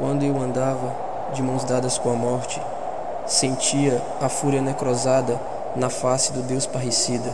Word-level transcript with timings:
Quando 0.00 0.22
eu 0.22 0.40
andava 0.40 0.94
de 1.34 1.42
mãos 1.42 1.62
dadas 1.62 1.98
com 1.98 2.10
a 2.10 2.14
morte, 2.14 2.58
sentia 3.26 4.00
a 4.18 4.30
fúria 4.30 4.62
necrosada 4.62 5.38
na 5.76 5.90
face 5.90 6.32
do 6.32 6.40
Deus 6.40 6.64
parricida. 6.64 7.30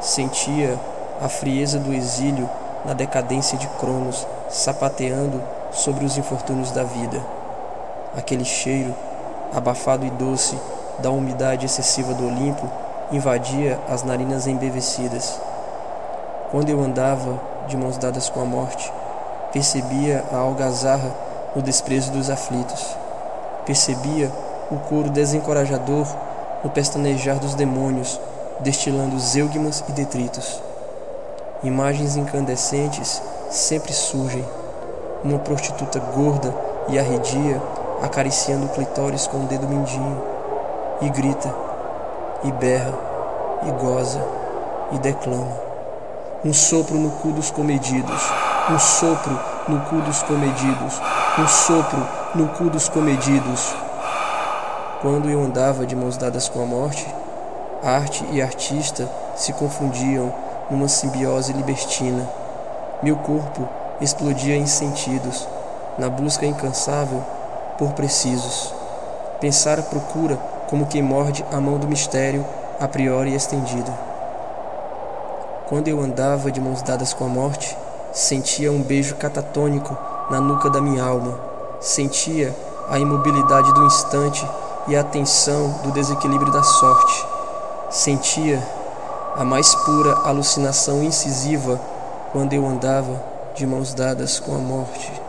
Sentia 0.00 0.78
a 1.20 1.28
frieza 1.28 1.76
do 1.80 1.92
exílio 1.92 2.48
na 2.84 2.92
decadência 2.92 3.58
de 3.58 3.66
Cronos, 3.80 4.24
sapateando 4.48 5.42
sobre 5.72 6.04
os 6.04 6.16
infortúnios 6.16 6.70
da 6.70 6.84
vida. 6.84 7.20
Aquele 8.16 8.44
cheiro, 8.44 8.94
abafado 9.52 10.06
e 10.06 10.10
doce, 10.10 10.56
da 11.00 11.10
umidade 11.10 11.66
excessiva 11.66 12.14
do 12.14 12.28
Olimpo 12.28 12.70
invadia 13.10 13.76
as 13.90 14.04
narinas 14.04 14.46
embevecidas. 14.46 15.40
Quando 16.52 16.70
eu 16.70 16.80
andava 16.80 17.40
de 17.66 17.76
mãos 17.76 17.98
dadas 17.98 18.30
com 18.30 18.40
a 18.40 18.44
morte, 18.44 18.92
percebia 19.52 20.24
a 20.32 20.36
algazarra 20.36 21.26
no 21.54 21.62
desprezo 21.62 22.12
dos 22.12 22.30
aflitos. 22.30 22.96
Percebia 23.64 24.30
o 24.70 24.76
coro 24.76 25.10
desencorajador 25.10 26.06
no 26.62 26.70
pestanejar 26.70 27.38
dos 27.38 27.54
demônios, 27.54 28.20
destilando 28.60 29.18
zeugmas 29.18 29.84
e 29.88 29.92
detritos. 29.92 30.60
Imagens 31.62 32.16
incandescentes 32.16 33.22
sempre 33.50 33.92
surgem. 33.92 34.44
Uma 35.24 35.38
prostituta 35.38 35.98
gorda 35.98 36.54
e 36.88 36.98
arredia 36.98 37.60
acariciando 38.02 38.66
o 38.66 38.68
clitóris 38.68 39.26
com 39.26 39.38
o 39.38 39.46
dedo 39.46 39.66
mindinho, 39.66 40.22
e 41.00 41.08
grita, 41.10 41.52
e 42.44 42.52
berra, 42.52 42.94
e 43.66 43.70
goza, 43.72 44.24
e 44.92 44.98
declama. 44.98 45.68
Um 46.44 46.52
sopro 46.52 46.96
no 46.96 47.10
cu 47.10 47.32
dos 47.32 47.50
comedidos, 47.50 48.22
um 48.70 48.78
sopro 48.78 49.38
no 49.66 49.80
cu 49.82 49.96
dos 49.96 50.22
comedidos, 50.22 51.00
um 51.38 51.46
sopro 51.46 52.04
no 52.34 52.48
cu 52.48 52.68
dos 52.68 52.88
comedidos. 52.88 53.72
Quando 55.00 55.30
eu 55.30 55.40
andava 55.40 55.86
de 55.86 55.94
mãos 55.94 56.16
dadas 56.16 56.48
com 56.48 56.60
a 56.60 56.66
morte, 56.66 57.06
arte 57.80 58.26
e 58.32 58.42
artista 58.42 59.08
se 59.36 59.52
confundiam 59.52 60.34
numa 60.68 60.88
simbiose 60.88 61.52
libertina. 61.52 62.28
Meu 63.00 63.16
corpo 63.16 63.68
explodia 64.00 64.56
em 64.56 64.66
sentidos, 64.66 65.46
na 65.96 66.10
busca 66.10 66.44
incansável 66.44 67.22
por 67.78 67.92
precisos. 67.92 68.74
Pensar 69.40 69.78
a 69.78 69.82
procura 69.82 70.36
como 70.66 70.86
quem 70.86 71.02
morde 71.02 71.44
a 71.52 71.60
mão 71.60 71.78
do 71.78 71.86
mistério 71.86 72.44
a 72.80 72.88
priori 72.88 73.32
estendida. 73.32 73.92
Quando 75.68 75.86
eu 75.86 76.00
andava 76.00 76.50
de 76.50 76.60
mãos 76.60 76.82
dadas 76.82 77.14
com 77.14 77.24
a 77.24 77.28
morte, 77.28 77.78
sentia 78.12 78.72
um 78.72 78.82
beijo 78.82 79.14
catatônico 79.14 79.96
na 80.30 80.40
nuca 80.40 80.68
da 80.70 80.80
minha 80.80 81.04
alma. 81.04 81.34
Sentia 81.80 82.54
a 82.88 82.98
imobilidade 82.98 83.72
do 83.72 83.84
instante 83.84 84.46
e 84.86 84.96
a 84.96 85.04
tensão 85.04 85.80
do 85.82 85.92
desequilíbrio 85.92 86.52
da 86.52 86.62
sorte. 86.62 87.26
Sentia 87.90 88.62
a 89.36 89.44
mais 89.44 89.74
pura 89.74 90.14
alucinação 90.24 91.02
incisiva 91.02 91.80
quando 92.32 92.52
eu 92.52 92.66
andava 92.66 93.22
de 93.54 93.66
mãos 93.66 93.94
dadas 93.94 94.40
com 94.40 94.54
a 94.54 94.58
morte. 94.58 95.27